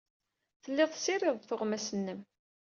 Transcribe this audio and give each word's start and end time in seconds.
Telliḍ 0.63 0.89
tessirideḍ 0.91 1.37
tuɣmas-nnem. 1.43 2.19